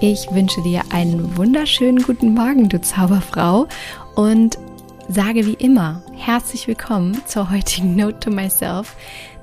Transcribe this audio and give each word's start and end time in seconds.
Ich 0.00 0.30
wünsche 0.30 0.60
dir 0.60 0.82
einen 0.90 1.38
wunderschönen 1.38 2.02
guten 2.02 2.34
Morgen, 2.34 2.68
du 2.68 2.78
Zauberfrau, 2.78 3.66
und 4.14 4.58
sage 5.08 5.46
wie 5.46 5.54
immer 5.54 6.02
herzlich 6.14 6.68
willkommen 6.68 7.18
zur 7.26 7.50
heutigen 7.50 7.96
Note 7.96 8.20
to 8.20 8.30
Myself. 8.30 8.94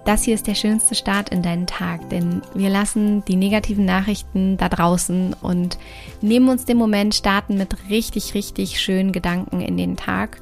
Das 0.05 0.23
hier 0.23 0.35
ist 0.35 0.45
der 0.45 0.53
schönste 0.53 0.93
Start 0.93 1.29
in 1.29 1.41
deinen 1.41 1.65
Tag, 1.65 2.07
denn 2.09 2.43
wir 2.53 2.69
lassen 2.69 3.25
die 3.25 3.35
negativen 3.35 3.85
Nachrichten 3.85 4.57
da 4.57 4.69
draußen 4.69 5.35
und 5.41 5.79
nehmen 6.21 6.49
uns 6.49 6.65
den 6.65 6.77
Moment, 6.77 7.15
starten 7.15 7.57
mit 7.57 7.89
richtig, 7.89 8.35
richtig 8.35 8.79
schönen 8.79 9.11
Gedanken 9.11 9.59
in 9.59 9.75
den 9.75 9.97
Tag. 9.97 10.39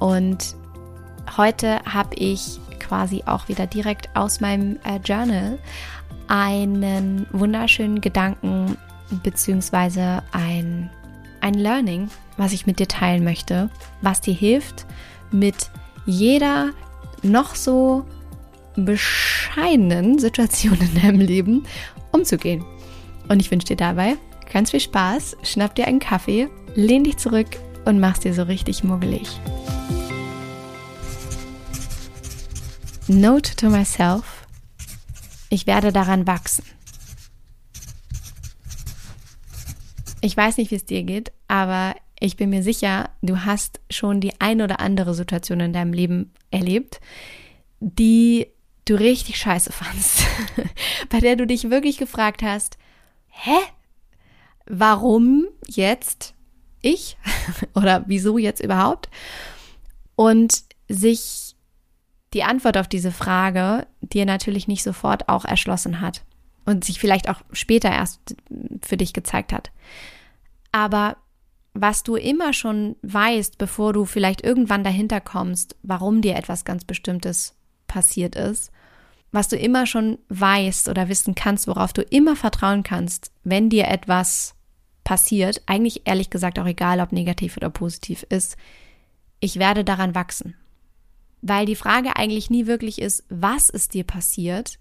Und 0.00 0.56
heute 1.36 1.78
habe 1.84 2.16
ich 2.16 2.58
quasi 2.80 3.22
auch 3.26 3.46
wieder 3.46 3.68
direkt 3.68 4.08
aus 4.16 4.40
meinem 4.40 4.80
äh, 4.82 4.98
Journal 5.04 5.60
einen 6.26 7.26
wunderschönen 7.30 8.00
Gedanken 8.00 8.76
beziehungsweise 9.22 10.22
ein, 10.32 10.90
ein 11.40 11.54
Learning, 11.54 12.08
was 12.36 12.52
ich 12.52 12.66
mit 12.66 12.78
dir 12.78 12.88
teilen 12.88 13.24
möchte, 13.24 13.70
was 14.00 14.20
dir 14.20 14.34
hilft, 14.34 14.86
mit 15.30 15.70
jeder 16.06 16.70
noch 17.22 17.54
so 17.54 18.04
bescheidenen 18.76 20.18
Situation 20.18 20.78
in 20.80 21.00
deinem 21.00 21.20
Leben 21.20 21.64
umzugehen. 22.10 22.64
Und 23.28 23.40
ich 23.40 23.50
wünsche 23.50 23.68
dir 23.68 23.76
dabei 23.76 24.16
ganz 24.52 24.70
viel 24.70 24.80
Spaß, 24.80 25.36
schnapp 25.42 25.74
dir 25.74 25.86
einen 25.86 25.98
Kaffee, 25.98 26.48
lehn 26.74 27.04
dich 27.04 27.16
zurück 27.16 27.48
und 27.84 27.98
mach's 27.98 28.20
dir 28.20 28.34
so 28.34 28.42
richtig 28.42 28.84
muggelig. 28.84 29.28
Note 33.08 33.56
to 33.56 33.68
myself, 33.68 34.46
ich 35.48 35.66
werde 35.66 35.92
daran 35.92 36.26
wachsen. 36.26 36.64
Ich 40.24 40.36
weiß 40.36 40.56
nicht, 40.56 40.70
wie 40.70 40.76
es 40.76 40.84
dir 40.84 41.02
geht, 41.02 41.32
aber 41.48 41.96
ich 42.20 42.36
bin 42.36 42.50
mir 42.50 42.62
sicher, 42.62 43.10
du 43.22 43.44
hast 43.44 43.80
schon 43.90 44.20
die 44.20 44.40
ein 44.40 44.62
oder 44.62 44.78
andere 44.78 45.14
Situation 45.14 45.58
in 45.58 45.72
deinem 45.72 45.92
Leben 45.92 46.32
erlebt, 46.52 47.00
die 47.80 48.46
du 48.84 48.94
richtig 48.94 49.36
scheiße 49.36 49.72
fandst, 49.72 50.24
bei 51.10 51.18
der 51.18 51.34
du 51.34 51.46
dich 51.46 51.70
wirklich 51.70 51.98
gefragt 51.98 52.42
hast, 52.42 52.78
hä? 53.26 53.56
Warum 54.66 55.48
jetzt 55.66 56.34
ich? 56.80 57.16
oder 57.74 58.04
wieso 58.06 58.38
jetzt 58.38 58.62
überhaupt? 58.62 59.10
Und 60.14 60.62
sich 60.88 61.56
die 62.32 62.44
Antwort 62.44 62.78
auf 62.78 62.86
diese 62.86 63.10
Frage 63.10 63.88
dir 64.00 64.24
natürlich 64.24 64.68
nicht 64.68 64.84
sofort 64.84 65.28
auch 65.28 65.44
erschlossen 65.44 66.00
hat 66.00 66.22
und 66.64 66.84
sich 66.84 66.98
vielleicht 66.98 67.28
auch 67.28 67.42
später 67.52 67.90
erst 67.90 68.36
für 68.82 68.96
dich 68.96 69.12
gezeigt 69.12 69.52
hat. 69.52 69.70
Aber 70.70 71.16
was 71.74 72.02
du 72.02 72.16
immer 72.16 72.52
schon 72.52 72.96
weißt, 73.02 73.58
bevor 73.58 73.92
du 73.92 74.04
vielleicht 74.04 74.44
irgendwann 74.44 74.84
dahinter 74.84 75.20
kommst, 75.20 75.76
warum 75.82 76.20
dir 76.20 76.36
etwas 76.36 76.64
ganz 76.64 76.84
Bestimmtes 76.84 77.54
passiert 77.86 78.36
ist, 78.36 78.70
was 79.32 79.48
du 79.48 79.56
immer 79.56 79.86
schon 79.86 80.18
weißt 80.28 80.88
oder 80.88 81.08
wissen 81.08 81.34
kannst, 81.34 81.66
worauf 81.66 81.92
du 81.94 82.02
immer 82.02 82.36
vertrauen 82.36 82.82
kannst, 82.82 83.32
wenn 83.44 83.70
dir 83.70 83.88
etwas 83.88 84.54
passiert, 85.04 85.62
eigentlich 85.66 86.02
ehrlich 86.04 86.30
gesagt 86.30 86.58
auch 86.58 86.66
egal, 86.66 87.00
ob 87.00 87.12
negativ 87.12 87.56
oder 87.56 87.70
positiv 87.70 88.24
ist, 88.28 88.56
ich 89.40 89.58
werde 89.58 89.84
daran 89.84 90.14
wachsen. 90.14 90.54
Weil 91.40 91.66
die 91.66 91.74
Frage 91.74 92.14
eigentlich 92.16 92.50
nie 92.50 92.66
wirklich 92.66 93.00
ist, 93.00 93.24
was 93.28 93.68
ist 93.68 93.94
dir 93.94 94.04
passiert, 94.04 94.78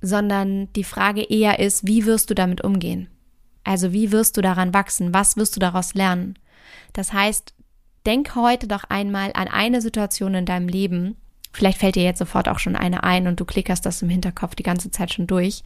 sondern 0.00 0.72
die 0.74 0.84
Frage 0.84 1.22
eher 1.22 1.58
ist, 1.58 1.86
wie 1.86 2.06
wirst 2.06 2.30
du 2.30 2.34
damit 2.34 2.62
umgehen? 2.62 3.08
Also 3.64 3.92
wie 3.92 4.12
wirst 4.12 4.36
du 4.36 4.40
daran 4.40 4.72
wachsen? 4.72 5.12
Was 5.12 5.36
wirst 5.36 5.56
du 5.56 5.60
daraus 5.60 5.94
lernen? 5.94 6.38
Das 6.92 7.12
heißt, 7.12 7.54
denk 8.06 8.34
heute 8.34 8.66
doch 8.66 8.84
einmal 8.84 9.32
an 9.34 9.48
eine 9.48 9.80
Situation 9.80 10.34
in 10.34 10.46
deinem 10.46 10.68
Leben. 10.68 11.16
Vielleicht 11.52 11.78
fällt 11.78 11.96
dir 11.96 12.04
jetzt 12.04 12.18
sofort 12.18 12.48
auch 12.48 12.58
schon 12.58 12.76
eine 12.76 13.02
ein 13.02 13.26
und 13.26 13.40
du 13.40 13.44
klickerst 13.44 13.84
das 13.84 14.02
im 14.02 14.08
Hinterkopf 14.08 14.54
die 14.54 14.62
ganze 14.62 14.90
Zeit 14.90 15.12
schon 15.12 15.26
durch. 15.26 15.62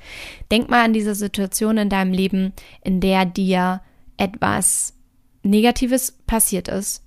Denk 0.51 0.69
mal 0.69 0.85
an 0.85 0.93
diese 0.93 1.15
Situation 1.15 1.77
in 1.77 1.91
deinem 1.91 2.13
Leben, 2.13 2.53
in 2.83 3.01
der 3.01 3.27
dir 3.27 3.83
etwas 4.17 4.95
Negatives 5.43 6.13
passiert 6.27 6.69
ist 6.69 7.03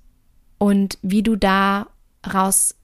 und 0.58 0.98
wie 1.02 1.22
du 1.22 1.36
daraus 1.36 2.76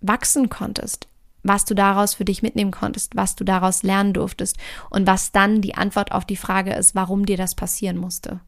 wachsen 0.00 0.48
konntest, 0.48 1.08
was 1.42 1.64
du 1.64 1.74
daraus 1.74 2.14
für 2.14 2.24
dich 2.24 2.42
mitnehmen 2.42 2.70
konntest, 2.70 3.16
was 3.16 3.34
du 3.34 3.44
daraus 3.44 3.82
lernen 3.82 4.12
durftest 4.12 4.56
und 4.90 5.06
was 5.06 5.32
dann 5.32 5.60
die 5.60 5.74
Antwort 5.74 6.12
auf 6.12 6.24
die 6.24 6.36
Frage 6.36 6.72
ist, 6.72 6.94
warum 6.94 7.26
dir 7.26 7.36
das 7.36 7.54
passieren 7.54 7.96
musste, 7.96 8.40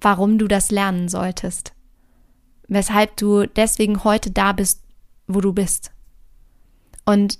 warum 0.00 0.38
du 0.38 0.46
das 0.46 0.70
lernen 0.70 1.08
solltest, 1.08 1.72
weshalb 2.68 3.16
du 3.16 3.46
deswegen 3.46 4.04
heute 4.04 4.30
da 4.30 4.52
bist, 4.52 4.82
wo 5.26 5.40
du 5.40 5.52
bist. 5.52 5.92
Und 7.04 7.38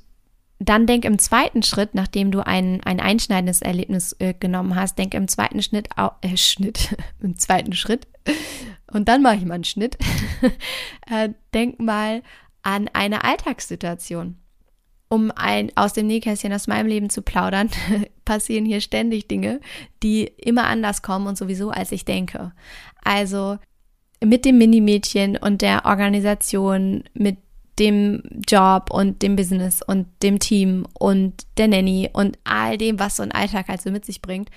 dann 0.59 0.87
denk 0.87 1.05
im 1.05 1.19
zweiten 1.19 1.63
Schritt, 1.63 1.95
nachdem 1.95 2.31
du 2.31 2.47
ein, 2.47 2.83
ein 2.83 3.01
einschneidendes 3.01 3.63
Erlebnis 3.63 4.15
äh, 4.19 4.35
genommen 4.35 4.75
hast, 4.75 4.99
denk 4.99 5.15
im 5.15 5.27
zweiten 5.27 5.63
Schnitt, 5.63 5.89
äh, 5.97 6.37
Schnitt, 6.37 6.97
im 7.21 7.39
zweiten 7.39 7.73
Schritt, 7.73 8.07
und 8.93 9.09
dann 9.09 9.23
mache 9.23 9.37
ich 9.37 9.45
mal 9.45 9.55
einen 9.55 9.65
Schnitt, 9.65 9.97
äh, 11.11 11.31
denk 11.55 11.81
mal 11.81 12.23
an 12.63 12.91
eine 12.93 13.25
Alltagssituation 13.25 14.37
um 15.11 15.33
ein, 15.35 15.73
aus 15.75 15.93
dem 15.93 16.07
Nähkästchen 16.07 16.53
aus 16.53 16.69
meinem 16.69 16.87
Leben 16.87 17.11
zu 17.11 17.21
plaudern, 17.21 17.69
passieren 18.25 18.65
hier 18.65 18.81
ständig 18.81 19.29
Dinge, 19.29 19.61
die 20.03 20.25
immer 20.39 20.65
anders 20.69 21.03
kommen 21.03 21.27
und 21.27 21.37
sowieso 21.37 21.71
als 21.71 21.93
ich 21.93 22.05
denke. 22.05 22.53
Also 23.03 23.59
mit 24.23 24.45
dem 24.45 24.59
Minimädchen 24.59 25.37
und 25.37 25.63
der 25.63 25.85
Organisation, 25.85 27.05
mit 27.13 27.39
dem 27.81 28.23
Job 28.47 28.91
und 28.91 29.23
dem 29.23 29.35
Business 29.35 29.81
und 29.83 30.07
dem 30.23 30.39
Team 30.39 30.87
und 30.99 31.47
der 31.57 31.69
Nanny 31.69 32.11
und 32.13 32.39
all 32.45 32.79
dem, 32.79 33.01
was 33.01 33.17
so 33.17 33.23
ein 33.23 33.33
Alltag 33.33 33.69
also 33.69 33.91
mit 33.91 34.05
sich 34.05 34.23
bringt, 34.23 34.51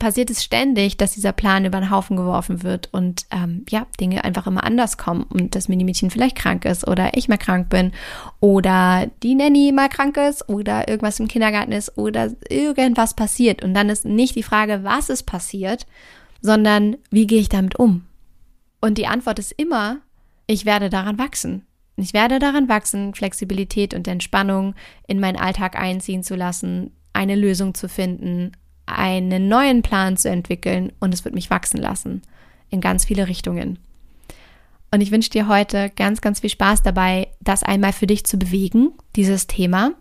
passiert 0.00 0.30
es 0.30 0.42
ständig, 0.42 0.96
dass 0.96 1.12
dieser 1.12 1.32
Plan 1.32 1.64
über 1.64 1.78
den 1.78 1.90
Haufen 1.90 2.16
geworfen 2.16 2.64
wird 2.64 2.88
und 2.90 3.26
ähm, 3.30 3.64
ja, 3.68 3.86
Dinge 4.00 4.24
einfach 4.24 4.46
immer 4.46 4.64
anders 4.64 4.96
kommen 4.96 5.24
und 5.24 5.54
das 5.54 5.68
Minimädchen 5.68 6.10
vielleicht 6.10 6.36
krank 6.36 6.64
ist 6.64 6.88
oder 6.88 7.16
ich 7.16 7.28
mal 7.28 7.36
krank 7.36 7.68
bin 7.68 7.92
oder 8.40 9.08
die 9.22 9.34
Nanny 9.36 9.70
mal 9.72 9.90
krank 9.90 10.16
ist 10.16 10.48
oder 10.48 10.88
irgendwas 10.88 11.20
im 11.20 11.28
Kindergarten 11.28 11.72
ist 11.72 11.96
oder 11.98 12.32
irgendwas 12.48 13.14
passiert. 13.14 13.62
Und 13.62 13.74
dann 13.74 13.90
ist 13.90 14.06
nicht 14.06 14.34
die 14.34 14.42
Frage, 14.42 14.82
was 14.82 15.10
ist 15.10 15.24
passiert, 15.24 15.86
sondern 16.40 16.96
wie 17.10 17.26
gehe 17.26 17.40
ich 17.40 17.50
damit 17.50 17.78
um? 17.78 18.06
Und 18.80 18.96
die 18.96 19.06
Antwort 19.06 19.38
ist 19.38 19.52
immer, 19.52 19.98
ich 20.46 20.64
werde 20.64 20.88
daran 20.88 21.18
wachsen. 21.18 21.66
Ich 22.02 22.12
werde 22.12 22.38
daran 22.38 22.68
wachsen, 22.68 23.14
Flexibilität 23.14 23.94
und 23.94 24.08
Entspannung 24.08 24.74
in 25.06 25.20
meinen 25.20 25.36
Alltag 25.36 25.76
einziehen 25.76 26.22
zu 26.22 26.34
lassen, 26.34 26.92
eine 27.12 27.34
Lösung 27.34 27.74
zu 27.74 27.88
finden, 27.88 28.52
einen 28.86 29.48
neuen 29.48 29.82
Plan 29.82 30.16
zu 30.16 30.28
entwickeln 30.28 30.92
und 31.00 31.14
es 31.14 31.24
wird 31.24 31.34
mich 31.34 31.50
wachsen 31.50 31.78
lassen 31.78 32.22
in 32.70 32.80
ganz 32.80 33.04
viele 33.04 33.28
Richtungen. 33.28 33.78
Und 34.92 35.00
ich 35.00 35.10
wünsche 35.10 35.30
dir 35.30 35.46
heute 35.46 35.90
ganz, 35.90 36.20
ganz 36.20 36.40
viel 36.40 36.50
Spaß 36.50 36.82
dabei, 36.82 37.28
das 37.40 37.62
einmal 37.62 37.92
für 37.92 38.06
dich 38.06 38.24
zu 38.24 38.38
bewegen, 38.38 38.92
dieses 39.14 39.46
Thema, 39.46 39.92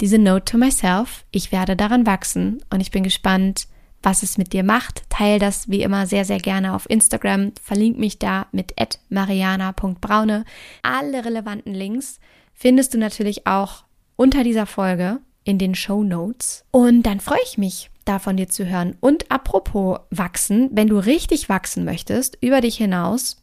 diese 0.00 0.18
Note 0.18 0.44
to 0.44 0.58
myself. 0.58 1.24
Ich 1.30 1.50
werde 1.50 1.76
daran 1.76 2.06
wachsen 2.06 2.62
und 2.70 2.80
ich 2.80 2.90
bin 2.90 3.02
gespannt, 3.02 3.66
was 4.02 4.22
es 4.22 4.38
mit 4.38 4.52
dir 4.52 4.64
macht. 4.64 5.02
Teil 5.08 5.38
das 5.38 5.68
wie 5.70 5.82
immer 5.82 6.06
sehr, 6.06 6.24
sehr 6.24 6.38
gerne 6.38 6.74
auf 6.74 6.88
Instagram. 6.88 7.52
Verlink 7.62 7.98
mich 7.98 8.18
da 8.18 8.46
mit 8.52 8.74
mariana.braune. 9.08 10.44
Alle 10.82 11.24
relevanten 11.24 11.74
Links 11.74 12.18
findest 12.54 12.94
du 12.94 12.98
natürlich 12.98 13.46
auch 13.46 13.84
unter 14.16 14.44
dieser 14.44 14.66
Folge 14.66 15.20
in 15.44 15.58
den 15.58 15.74
Show 15.74 16.02
Notes. 16.04 16.64
Und 16.70 17.02
dann 17.04 17.20
freue 17.20 17.42
ich 17.44 17.58
mich, 17.58 17.90
da 18.04 18.18
von 18.18 18.36
dir 18.36 18.48
zu 18.48 18.66
hören. 18.66 18.96
Und 19.00 19.30
apropos 19.30 20.00
wachsen, 20.10 20.70
wenn 20.72 20.88
du 20.88 20.98
richtig 20.98 21.48
wachsen 21.48 21.84
möchtest, 21.84 22.38
über 22.40 22.60
dich 22.60 22.76
hinaus, 22.76 23.42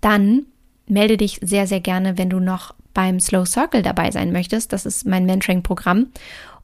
dann 0.00 0.46
melde 0.86 1.16
dich 1.16 1.40
sehr, 1.42 1.66
sehr 1.66 1.80
gerne, 1.80 2.18
wenn 2.18 2.30
du 2.30 2.40
noch 2.40 2.74
beim 2.94 3.20
Slow 3.20 3.46
Circle 3.46 3.82
dabei 3.82 4.10
sein 4.10 4.32
möchtest. 4.32 4.72
Das 4.72 4.86
ist 4.86 5.06
mein 5.06 5.26
Mentoring-Programm. 5.26 6.08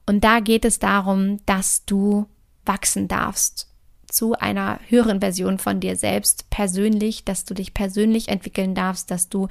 Und 0.07 0.23
da 0.23 0.39
geht 0.39 0.65
es 0.65 0.79
darum, 0.79 1.39
dass 1.45 1.85
du 1.85 2.27
wachsen 2.65 3.07
darfst 3.07 3.69
zu 4.07 4.33
einer 4.33 4.79
höheren 4.87 5.19
Version 5.19 5.57
von 5.57 5.79
dir 5.79 5.95
selbst 5.95 6.49
persönlich, 6.49 7.25
dass 7.25 7.43
du 7.43 7.53
dich 7.53 7.73
persönlich 7.73 8.29
entwickeln 8.29 8.75
darfst, 8.75 9.11
dass 9.11 9.29
du 9.29 9.47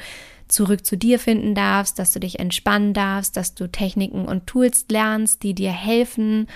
zurück 0.49 0.87
zu 0.87 0.97
dir 0.97 1.19
finden 1.19 1.55
darfst, 1.55 1.99
dass 1.99 2.13
du 2.13 2.21
dich 2.21 2.39
entspannen 2.39 2.95
darfst, 2.95 3.37
dass 3.37 3.55
du 3.55 3.71
Techniken 3.71 4.27
und 4.27 4.47
Tools 4.47 4.87
lernst, 4.89 5.43
die 5.43 5.55
dir 5.55 5.73
helfen 5.73 6.49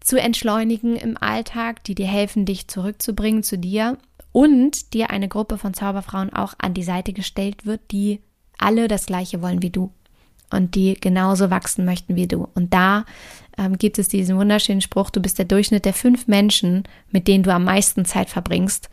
zu 0.00 0.20
entschleunigen 0.20 0.96
im 0.96 1.16
Alltag, 1.16 1.84
die 1.84 1.94
dir 1.94 2.06
helfen, 2.06 2.44
dich 2.44 2.68
zurückzubringen 2.68 3.42
zu 3.42 3.58
dir 3.58 3.98
und 4.32 4.94
dir 4.94 5.10
eine 5.10 5.28
Gruppe 5.28 5.58
von 5.58 5.74
Zauberfrauen 5.74 6.32
auch 6.32 6.54
an 6.58 6.74
die 6.74 6.82
Seite 6.82 7.12
gestellt 7.12 7.66
wird, 7.66 7.80
die 7.90 8.20
alle 8.58 8.88
das 8.88 9.06
gleiche 9.06 9.42
wollen 9.42 9.62
wie 9.62 9.70
du. 9.70 9.92
Und 10.52 10.74
die 10.74 10.94
genauso 10.94 11.50
wachsen 11.50 11.84
möchten 11.84 12.16
wie 12.16 12.26
du. 12.26 12.48
Und 12.54 12.72
da 12.74 13.04
ähm, 13.58 13.78
gibt 13.78 13.98
es 13.98 14.08
diesen 14.08 14.36
wunderschönen 14.36 14.80
Spruch, 14.80 15.10
du 15.10 15.20
bist 15.20 15.38
der 15.38 15.44
Durchschnitt 15.44 15.84
der 15.84 15.94
fünf 15.94 16.26
Menschen, 16.26 16.84
mit 17.10 17.28
denen 17.28 17.44
du 17.44 17.52
am 17.52 17.64
meisten 17.64 18.04
Zeit 18.04 18.30
verbringst. 18.30 18.88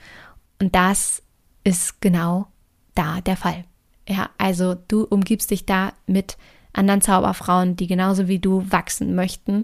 Und 0.59 0.75
das 0.75 1.23
ist 1.63 2.01
genau 2.01 2.47
da 2.95 3.21
der 3.21 3.37
Fall. 3.37 3.63
Ja, 4.07 4.29
also 4.37 4.75
du 4.87 5.03
umgibst 5.03 5.51
dich 5.51 5.65
da 5.65 5.93
mit 6.07 6.37
anderen 6.73 7.01
Zauberfrauen, 7.01 7.75
die 7.75 7.87
genauso 7.87 8.27
wie 8.27 8.39
du 8.39 8.71
wachsen 8.71 9.15
möchten. 9.15 9.63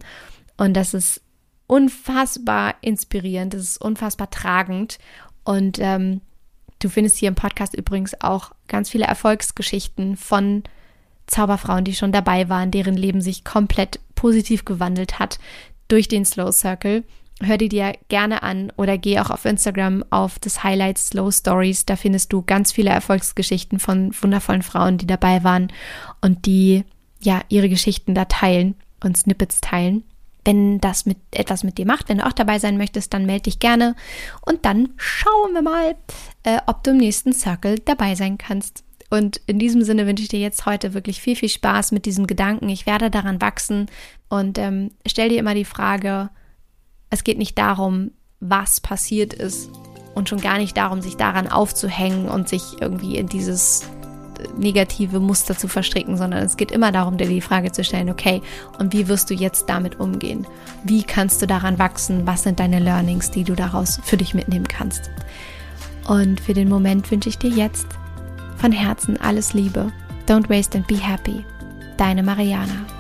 Und 0.57 0.73
das 0.75 0.93
ist 0.93 1.21
unfassbar 1.67 2.75
inspirierend, 2.81 3.53
das 3.53 3.61
ist 3.61 3.81
unfassbar 3.81 4.29
tragend. 4.29 4.99
Und 5.43 5.79
ähm, 5.79 6.21
du 6.79 6.89
findest 6.89 7.17
hier 7.17 7.29
im 7.29 7.35
Podcast 7.35 7.75
übrigens 7.75 8.19
auch 8.21 8.51
ganz 8.67 8.89
viele 8.89 9.05
Erfolgsgeschichten 9.05 10.15
von 10.17 10.63
Zauberfrauen, 11.27 11.83
die 11.83 11.95
schon 11.95 12.11
dabei 12.11 12.49
waren, 12.49 12.71
deren 12.71 12.95
Leben 12.95 13.21
sich 13.21 13.43
komplett 13.43 13.99
positiv 14.15 14.65
gewandelt 14.65 15.19
hat 15.19 15.39
durch 15.87 16.07
den 16.07 16.25
Slow 16.25 16.51
Circle. 16.51 17.03
Hör 17.41 17.57
die 17.57 17.67
dir 17.67 17.93
gerne 18.07 18.43
an 18.43 18.71
oder 18.77 18.97
geh 18.97 19.19
auch 19.19 19.29
auf 19.29 19.43
Instagram 19.43 20.05
auf 20.09 20.39
das 20.39 20.63
Highlight 20.63 20.97
Slow 20.97 21.31
Stories. 21.31 21.85
Da 21.85 21.97
findest 21.97 22.31
du 22.31 22.41
ganz 22.41 22.71
viele 22.71 22.91
Erfolgsgeschichten 22.91 23.79
von 23.79 24.13
wundervollen 24.21 24.61
Frauen, 24.61 24.97
die 24.97 25.07
dabei 25.07 25.43
waren 25.43 25.71
und 26.21 26.45
die 26.45 26.85
ja 27.19 27.41
ihre 27.49 27.67
Geschichten 27.67 28.15
da 28.15 28.25
teilen 28.25 28.75
und 29.03 29.17
Snippets 29.17 29.59
teilen. 29.59 30.03
Wenn 30.45 30.79
das 30.79 31.05
mit 31.05 31.17
etwas 31.31 31.63
mit 31.63 31.77
dir 31.77 31.87
macht, 31.87 32.07
wenn 32.07 32.19
du 32.19 32.25
auch 32.25 32.31
dabei 32.31 32.59
sein 32.59 32.77
möchtest, 32.77 33.13
dann 33.13 33.25
melde 33.25 33.43
dich 33.43 33.59
gerne 33.59 33.95
und 34.45 34.63
dann 34.63 34.93
schauen 34.95 35.53
wir 35.53 35.63
mal, 35.63 35.95
äh, 36.43 36.59
ob 36.67 36.83
du 36.83 36.91
im 36.91 36.97
nächsten 36.97 37.33
Circle 37.33 37.79
dabei 37.79 38.15
sein 38.15 38.37
kannst. 38.37 38.84
Und 39.09 39.39
in 39.45 39.59
diesem 39.59 39.83
Sinne 39.83 40.07
wünsche 40.07 40.23
ich 40.23 40.29
dir 40.29 40.39
jetzt 40.39 40.65
heute 40.65 40.93
wirklich 40.93 41.21
viel, 41.21 41.35
viel 41.35 41.49
Spaß 41.49 41.91
mit 41.91 42.05
diesem 42.05 42.27
Gedanken. 42.27 42.69
Ich 42.69 42.85
werde 42.85 43.09
daran 43.09 43.41
wachsen 43.41 43.87
und 44.29 44.57
ähm, 44.57 44.91
stell 45.05 45.29
dir 45.29 45.39
immer 45.39 45.53
die 45.53 45.65
Frage, 45.65 46.29
es 47.09 47.23
geht 47.23 47.37
nicht 47.37 47.57
darum, 47.57 48.11
was 48.39 48.81
passiert 48.81 49.33
ist 49.33 49.69
und 50.15 50.29
schon 50.29 50.41
gar 50.41 50.57
nicht 50.57 50.75
darum, 50.75 51.01
sich 51.01 51.17
daran 51.17 51.47
aufzuhängen 51.47 52.27
und 52.27 52.49
sich 52.49 52.63
irgendwie 52.81 53.17
in 53.17 53.27
dieses 53.27 53.87
negative 54.57 55.19
Muster 55.19 55.57
zu 55.57 55.67
verstricken, 55.67 56.17
sondern 56.17 56.43
es 56.43 56.57
geht 56.57 56.71
immer 56.71 56.91
darum, 56.91 57.17
dir 57.17 57.27
die 57.27 57.41
Frage 57.41 57.71
zu 57.71 57.83
stellen, 57.83 58.09
okay, 58.09 58.41
und 58.79 58.93
wie 58.93 59.07
wirst 59.07 59.29
du 59.29 59.33
jetzt 59.33 59.69
damit 59.69 59.99
umgehen? 59.99 60.45
Wie 60.83 61.03
kannst 61.03 61.41
du 61.41 61.47
daran 61.47 61.79
wachsen? 61.79 62.27
Was 62.27 62.43
sind 62.43 62.59
deine 62.59 62.79
Learnings, 62.79 63.31
die 63.31 63.43
du 63.43 63.55
daraus 63.55 63.99
für 64.03 64.17
dich 64.17 64.33
mitnehmen 64.33 64.67
kannst? 64.67 65.09
Und 66.07 66.39
für 66.39 66.53
den 66.53 66.69
Moment 66.69 67.09
wünsche 67.11 67.29
ich 67.29 67.37
dir 67.37 67.49
jetzt 67.49 67.87
von 68.65 68.71
Herzen 68.71 69.21
alles 69.21 69.53
Liebe. 69.53 69.91
Don't 70.25 70.49
waste 70.49 70.75
and 70.75 70.87
be 70.87 70.95
happy. 70.95 71.45
Deine 71.97 72.23
Mariana. 72.23 72.94